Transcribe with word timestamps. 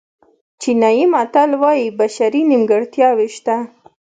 چینایي 0.61 1.05
متل 1.13 1.49
وایي 1.61 1.87
بشري 1.99 2.41
نیمګړتیاوې 2.49 3.27
شته. 3.35 3.55